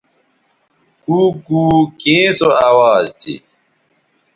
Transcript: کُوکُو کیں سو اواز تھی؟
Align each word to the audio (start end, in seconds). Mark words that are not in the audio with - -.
کُوکُو 1.03 1.63
کیں 1.99 2.27
سو 2.37 2.49
اواز 2.67 3.05
تھی؟ 3.19 3.35